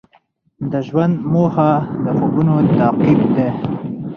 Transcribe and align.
د 0.71 0.73
ژوند 0.87 1.15
موخه 1.33 1.71
د 2.03 2.05
خوبونو 2.17 2.55
تعقیب 2.77 3.19
دی. 3.35 3.49